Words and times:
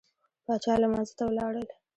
پاچا 0.45 0.73
لمانځه 0.81 1.13
ته 1.17 1.23
ولاړل. 1.27 1.67